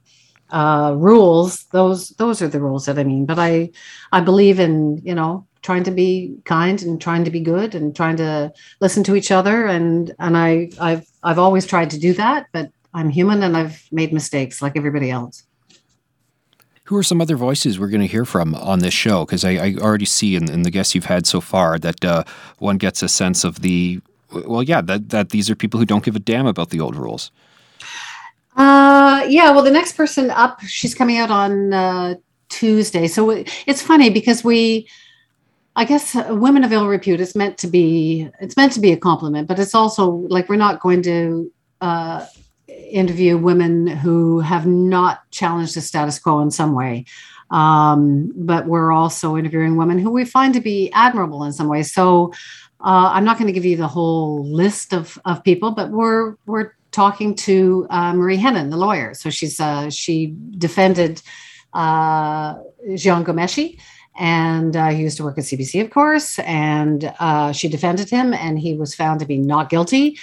[0.50, 3.26] uh, rules, those, those are the rules that I mean.
[3.26, 3.72] But I,
[4.14, 7.94] I believe in, you know, trying to be kind and trying to be good and
[7.94, 9.66] trying to listen to each other.
[9.66, 13.86] And, and I, I've, I've always tried to do that, but I'm human and I've
[13.92, 15.44] made mistakes like everybody else.
[16.86, 19.26] Who are some other voices we're going to hear from on this show?
[19.26, 22.24] Because I, I, already see in, in, the guests you've had so far that uh,
[22.60, 24.00] one gets a sense of the,
[24.32, 26.96] well, yeah, that, that these are people who don't give a damn about the old
[26.96, 27.30] rules.
[28.56, 32.16] Uh, yeah, well, the next person up, she's coming out on uh,
[32.48, 33.10] Tuesday.
[33.10, 34.88] So it's funny because we,
[35.78, 38.92] I guess, uh, women of ill repute is meant to be, it's meant to be
[38.92, 42.26] a compliment, but it's also like we're not going to uh,
[42.68, 47.06] interview women who have not challenged the status quo in some way.
[47.52, 51.94] Um, but we're also interviewing women who we find to be admirable in some ways.
[51.94, 52.34] So
[52.82, 56.36] uh, I'm not going to give you the whole list of, of people, but we're
[56.48, 59.14] we're talking to uh, Marie Henein, the lawyer.
[59.14, 61.22] So she's uh, she defended
[61.74, 62.56] uh,
[62.90, 63.80] Jian Ghomeshi,
[64.18, 68.34] and uh, he used to work at CBC, of course, and uh, she defended him,
[68.34, 70.18] and he was found to be not guilty.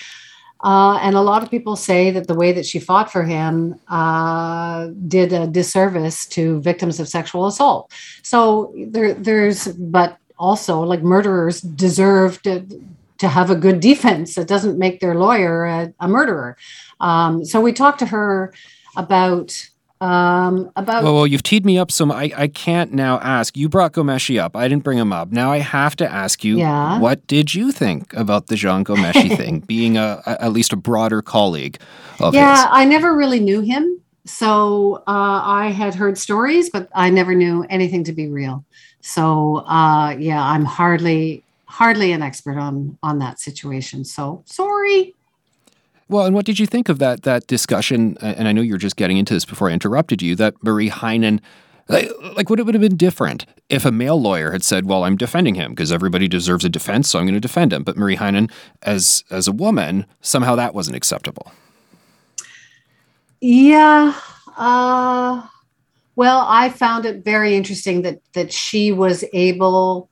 [0.63, 3.79] Uh, and a lot of people say that the way that she fought for him
[3.89, 7.93] uh, did a disservice to victims of sexual assault.
[8.23, 12.67] So there, there's, but also like murderers deserve to,
[13.19, 14.39] to have a good defense.
[14.39, 16.57] It doesn't make their lawyer a, a murderer.
[16.99, 18.55] Um, so we talked to her
[18.97, 19.69] about
[20.05, 23.57] um, about well, well, you've teed me up so I, I can't now ask.
[23.57, 24.55] You brought Ghomeshi up.
[24.55, 25.33] I didn't bring him up.
[25.33, 26.59] Now I have to ask you.
[26.59, 26.99] Yeah.
[26.99, 29.61] What did you think about the Jian Ghomeshi thing?
[29.61, 31.81] Being a, a, at least a broader colleague
[32.21, 32.67] of yeah, his.
[32.71, 37.65] I never really knew him, so uh, I had heard stories, but I never knew
[37.71, 38.63] anything to be real.
[39.01, 44.05] So uh, yeah, I'm hardly hardly an expert on on that situation.
[44.05, 45.15] So sorry.
[46.09, 48.17] Well, and what did you think of that that discussion?
[48.21, 50.35] And I know you're just getting into this before I interrupted you.
[50.37, 51.41] That Marie Henein,
[51.89, 55.05] like, like would it would have been different if a male lawyer had said, "Well,
[55.05, 57.97] I'm defending him because everybody deserves a defense, so I'm going to defend him." But
[57.97, 58.51] Marie Henein,
[58.83, 61.53] as as a woman, somehow that wasn't acceptable.
[63.41, 64.15] Yeah.
[64.57, 65.47] Uh,
[66.17, 70.09] well, I found it very interesting that that she was able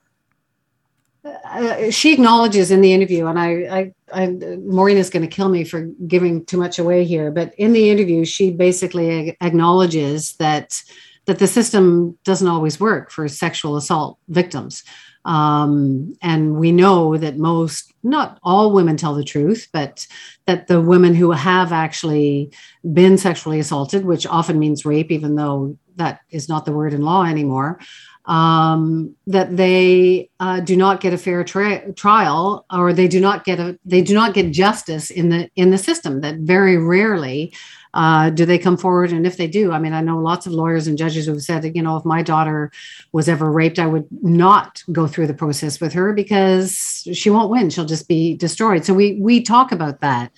[1.24, 5.48] uh, she acknowledges in the interview, and I, I, I Maureen is going to kill
[5.48, 10.82] me for giving too much away here, but in the interview, she basically acknowledges that
[11.26, 14.82] that the system doesn't always work for sexual assault victims.
[15.24, 20.06] Um, and we know that most, not all women tell the truth, but
[20.46, 22.50] that the women who have actually
[22.92, 27.02] been sexually assaulted, which often means rape, even though that is not the word in
[27.02, 27.78] law anymore,
[28.26, 33.44] um, that they uh, do not get a fair tra- trial or they do not
[33.44, 37.52] get a they do not get justice in the in the system that very rarely
[37.94, 39.12] uh, do they come forward.
[39.12, 41.42] And if they do i mean i know lots of lawyers and judges who have
[41.42, 42.70] said that you know if my daughter
[43.12, 47.50] was ever raped i would not go through the process with her because she won't
[47.50, 47.70] win.
[47.70, 48.84] She'll just be destroyed.
[48.84, 50.32] So we we talk about that.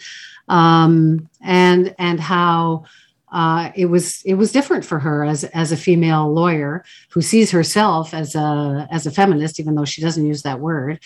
[0.49, 2.85] Um, and and how
[3.35, 7.51] uh, it was it was different for her as as a female lawyer who sees
[7.51, 11.01] herself as a as a feminist, even though she doesn't use that word.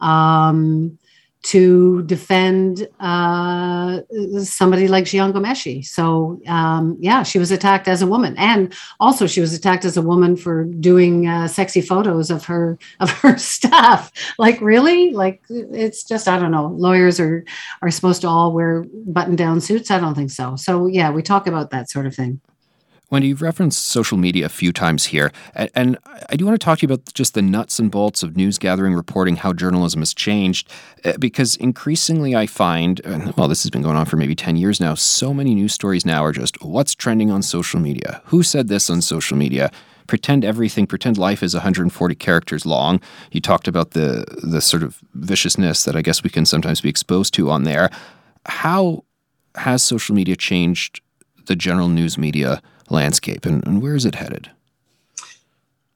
[0.00, 0.98] Um,
[1.44, 4.00] to defend uh,
[4.42, 5.84] somebody like Jian Ghomeshi.
[5.84, 9.98] So um, yeah, she was attacked as a woman, and also she was attacked as
[9.98, 14.10] a woman for doing uh, sexy photos of her of her staff.
[14.38, 16.68] Like really, like it's just I don't know.
[16.68, 17.44] Lawyers are
[17.82, 19.90] are supposed to all wear button down suits.
[19.90, 20.56] I don't think so.
[20.56, 22.40] So yeah, we talk about that sort of thing.
[23.14, 25.96] Wendy, you've referenced social media a few times here, and,
[26.28, 28.58] I do want to talk to you about just the nuts and bolts of news
[28.58, 30.68] gathering, reporting, how journalism has changed,
[31.04, 33.00] uh, because increasingly I find,
[33.36, 36.04] well, this has been going on for maybe 10 years now, so many news stories
[36.04, 38.20] now are just what's trending on social media?
[38.24, 39.70] Who said this on social media?
[40.08, 43.00] Pretend everything, pretend life is 140 characters long.
[43.30, 46.88] You talked about the the sort of viciousness that I guess we can sometimes be
[46.88, 47.90] exposed to on there.
[48.46, 49.04] How
[49.54, 51.00] has social media changed
[51.46, 52.60] the general news media
[52.90, 54.50] landscape and, and where is it headed?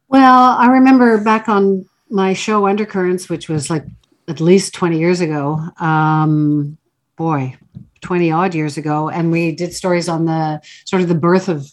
[0.08, 3.84] Well, I remember back on my show Undercurrents, which was like
[4.26, 5.60] at least 20 years ago.
[5.80, 6.78] Um,
[7.16, 7.56] boy,
[8.00, 9.08] 20 odd years ago.
[9.08, 11.70] And we did stories on the sort of the birth of,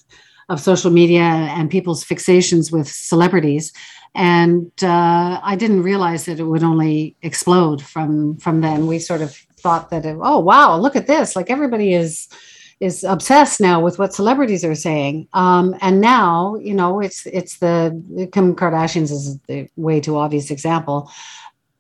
[0.49, 3.72] of social media and people's fixations with celebrities.
[4.16, 8.88] And uh, I didn't realize that it would only explode from from then.
[8.88, 11.36] We sort of thought that, it, oh, wow, look at this.
[11.36, 12.30] Like everybody is
[12.80, 15.28] is obsessed now with what celebrities are saying.
[15.34, 20.51] Um, and now, you know, it's it's the Kim Kardashians is the way too obvious
[20.51, 21.09] example.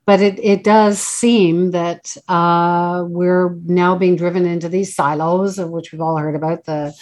[0.05, 5.71] But it, it does seem that uh, we're now being driven into these silos, of
[5.71, 6.93] which we've all heard about the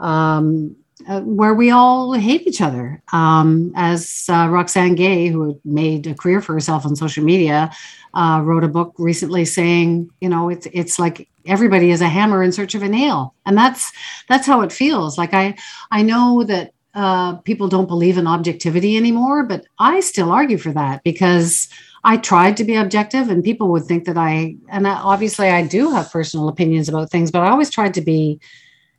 [0.00, 0.74] um,
[1.06, 3.02] uh, where we all hate each other.
[3.12, 7.70] Um, as uh, Roxane Gay, who made a career for herself on social media,
[8.14, 12.42] uh, wrote a book recently saying, you know, it's it's like everybody is a hammer
[12.42, 13.92] in search of a nail, and that's
[14.28, 15.18] that's how it feels.
[15.18, 15.56] Like I
[15.90, 20.72] I know that uh, people don't believe in objectivity anymore, but I still argue for
[20.72, 21.68] that because
[22.04, 25.66] I tried to be objective, and people would think that I and I, obviously I
[25.66, 28.40] do have personal opinions about things, but I always tried to be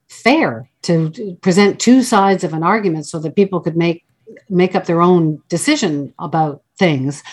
[0.08, 4.06] fair to present two sides of an argument so that people could make
[4.50, 7.24] make up their own decision about things.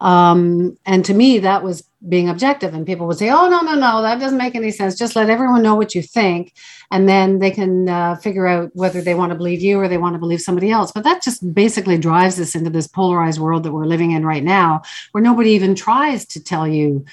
[0.00, 3.74] Um, and to me that was being objective and people would say oh no no
[3.74, 4.96] no that doesn't make any sense.
[4.96, 6.54] Just let everyone know what you think.
[6.90, 9.98] And then they can uh, figure out whether they want to believe you or they
[9.98, 10.90] want to believe somebody else.
[10.92, 14.42] But that just basically drives us into this polarized world that we're living in right
[14.42, 17.04] now where nobody even tries to tell you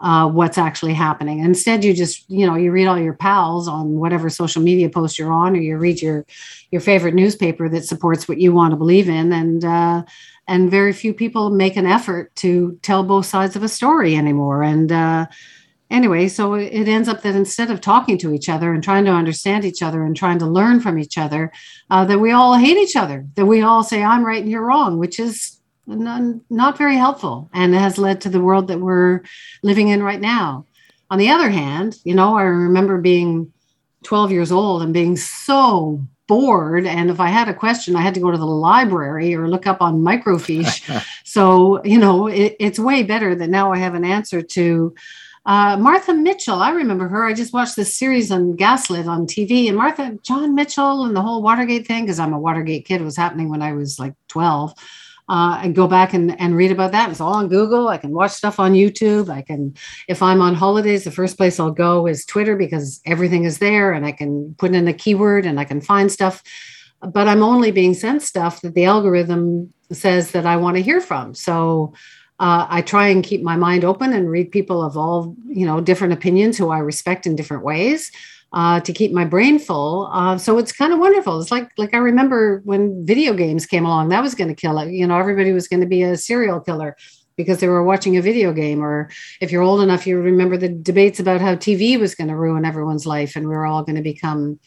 [0.00, 1.40] uh, what's actually happening.
[1.40, 5.18] Instead, you just you know you read all your pals on whatever social media post
[5.18, 6.26] you're on, or you read your
[6.70, 10.02] your favorite newspaper that supports what you want to believe in, and uh,
[10.46, 14.62] and very few people make an effort to tell both sides of a story anymore.
[14.62, 15.26] And uh,
[15.90, 19.10] anyway, so it ends up that instead of talking to each other and trying to
[19.12, 21.52] understand each other and trying to learn from each other,
[21.90, 23.26] uh, that we all hate each other.
[23.34, 25.55] That we all say I'm right and you're wrong, which is
[25.86, 29.22] not very helpful and has led to the world that we're
[29.62, 30.66] living in right now.
[31.10, 33.52] On the other hand, you know, I remember being
[34.04, 36.86] 12 years old and being so bored.
[36.86, 39.66] And if I had a question, I had to go to the library or look
[39.66, 41.06] up on microfiche.
[41.24, 44.94] so, you know, it, it's way better that now I have an answer to.
[45.44, 47.24] Uh, Martha Mitchell, I remember her.
[47.24, 51.22] I just watched this series on Gaslit on TV, and Martha, John Mitchell, and the
[51.22, 54.74] whole Watergate thing, because I'm a Watergate kid, was happening when I was like 12
[55.28, 57.10] uh, and go back and, and read about that.
[57.10, 57.88] It's all on Google.
[57.88, 59.28] I can watch stuff on YouTube.
[59.28, 59.74] I can,
[60.08, 63.92] if I'm on holidays, the first place I'll go is Twitter because everything is there
[63.92, 66.42] and I can put in a keyword and I can find stuff.
[67.00, 71.00] But I'm only being sent stuff that the algorithm says that I want to hear
[71.00, 71.34] from.
[71.34, 71.92] So
[72.38, 75.80] uh, I try and keep my mind open and read people of all, you know,
[75.80, 78.10] different opinions who I respect in different ways
[78.56, 80.08] uh, to keep my brain full.
[80.10, 81.38] Uh, so it's kind of wonderful.
[81.38, 84.78] It's like like I remember when video games came along, that was going to kill
[84.78, 84.90] it.
[84.92, 86.96] You know, everybody was going to be a serial killer
[87.36, 88.82] because they were watching a video game.
[88.82, 89.10] Or
[89.42, 92.64] if you're old enough, you remember the debates about how TV was going to ruin
[92.64, 94.58] everyone's life, and we are all going to become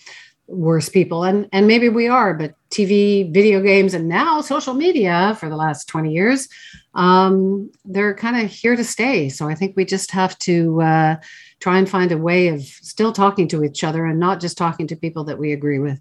[0.50, 5.38] worse people and and maybe we are but tv video games and now social media
[5.40, 6.50] for the last 20 years
[6.96, 11.16] um, they're kind of here to stay so i think we just have to uh,
[11.60, 14.88] try and find a way of still talking to each other and not just talking
[14.88, 16.00] to people that we agree with.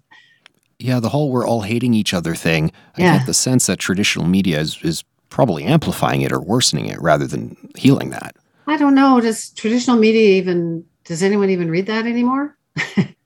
[0.79, 2.71] Yeah, the whole we're all hating each other thing.
[2.97, 3.17] I yeah.
[3.17, 7.27] get the sense that traditional media is, is probably amplifying it or worsening it rather
[7.27, 8.35] than healing that.
[8.67, 9.19] I don't know.
[9.19, 12.55] Does traditional media even, does anyone even read that anymore?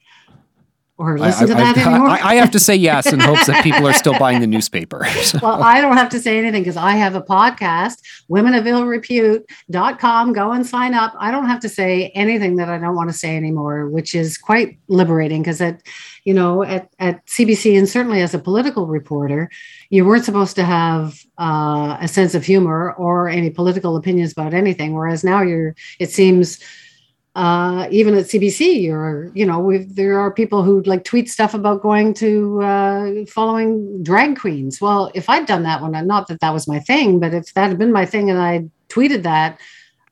[1.03, 2.09] or listen I, to that I, anymore?
[2.09, 5.05] I, I, have to say yes in hopes that people are still buying the newspaper.
[5.23, 5.39] So.
[5.41, 10.33] Well, I don't have to say anything because I have a podcast, womenofillrepute.com.
[10.33, 11.13] Go and sign up.
[11.17, 14.37] I don't have to say anything that I don't want to say anymore, which is
[14.37, 15.81] quite liberating because at,
[16.25, 19.49] you know, at, at CBC and certainly as a political reporter,
[19.89, 24.53] you weren't supposed to have uh, a sense of humor or any political opinions about
[24.53, 24.93] anything.
[24.93, 26.59] Whereas now you're, it seems,
[27.35, 31.81] uh, even at CBC, or you know, there are people who like tweet stuff about
[31.81, 34.79] going to uh, following drag queens.
[34.79, 37.69] Well, if I'd done that one, not that that was my thing, but if that
[37.69, 39.59] had been my thing and I tweeted that,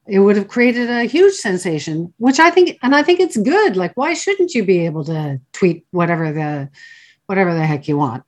[0.08, 2.12] it would have created a huge sensation.
[2.18, 3.78] Which I think, and I think it's good.
[3.78, 6.70] Like, why shouldn't you be able to tweet whatever the
[7.28, 8.24] whatever the heck you want?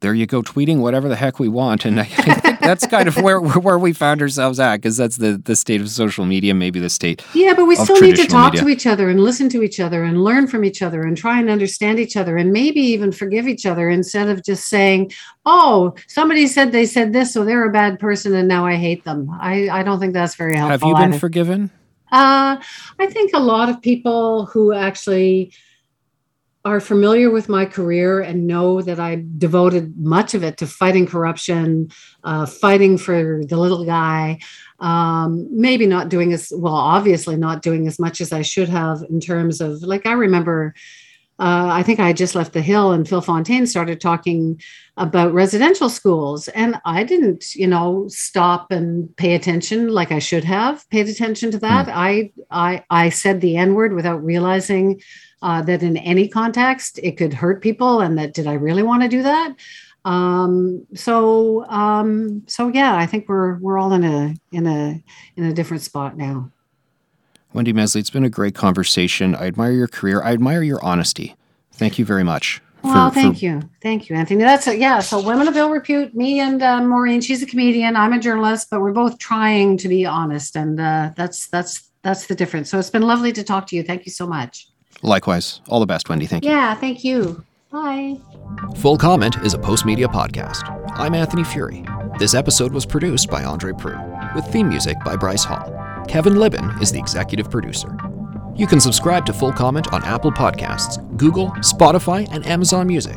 [0.00, 1.84] there you go, tweeting whatever the heck we want.
[1.84, 5.40] And I think that's kind of where where we found ourselves at, because that's the
[5.44, 7.24] the state of social media, maybe the state.
[7.34, 8.62] Yeah, but we still need to talk media.
[8.62, 11.38] to each other and listen to each other and learn from each other and try
[11.40, 15.12] and understand each other and maybe even forgive each other instead of just saying,
[15.44, 19.04] "Oh, somebody said they said this, so they're a bad person, and now I hate
[19.04, 20.94] them." I I don't think that's very helpful.
[20.94, 21.70] Have you been forgiven?
[22.12, 22.56] Uh,
[23.00, 25.52] I think a lot of people who actually
[26.66, 31.06] are familiar with my career and know that I devoted much of it to fighting
[31.06, 31.90] corruption,
[32.24, 34.40] uh, fighting for the little guy.
[34.80, 39.04] Um, maybe not doing as well, obviously not doing as much as I should have
[39.08, 40.74] in terms of like I remember.
[41.38, 44.60] Uh, I think I just left the Hill and Phil Fontaine started talking
[44.96, 46.48] about residential schools.
[46.48, 51.50] And I didn't, you know, stop and pay attention like I should have paid attention
[51.50, 51.88] to that.
[51.88, 51.92] Mm.
[51.94, 55.00] I, I, I said the N word without realizing
[55.42, 59.02] uh, that in any context it could hurt people and that did i really want
[59.02, 59.54] to do that
[60.04, 65.02] um, so um, so yeah i think we're we're all in a in a
[65.36, 66.50] in a different spot now
[67.56, 71.34] wendy mesley it's been a great conversation i admire your career i admire your honesty
[71.72, 73.44] thank you very much well, thank for...
[73.44, 74.44] you, thank you, Anthony.
[74.44, 75.00] That's a, yeah.
[75.00, 76.14] So, women of ill repute.
[76.14, 77.20] Me and uh, Maureen.
[77.20, 77.96] She's a comedian.
[77.96, 82.26] I'm a journalist, but we're both trying to be honest, and uh, that's that's that's
[82.26, 82.70] the difference.
[82.70, 83.82] So, it's been lovely to talk to you.
[83.82, 84.68] Thank you so much.
[85.02, 85.60] Likewise.
[85.68, 86.26] All the best, Wendy.
[86.26, 86.50] Thank you.
[86.50, 87.44] Yeah, thank you.
[87.70, 88.18] Bye.
[88.76, 90.62] Full Comment is a Postmedia podcast.
[90.92, 91.84] I'm Anthony Furey.
[92.18, 95.85] This episode was produced by Andre Proulx, with theme music by Bryce Hall.
[96.08, 97.96] Kevin Libin is the executive producer.
[98.54, 103.16] You can subscribe to Full Comment on Apple Podcasts, Google, Spotify, and Amazon Music.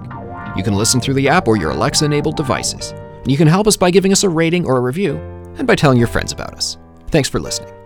[0.57, 2.91] You can listen through the app or your Alexa enabled devices.
[2.91, 5.17] And you can help us by giving us a rating or a review,
[5.57, 6.77] and by telling your friends about us.
[7.09, 7.78] Thanks for listening.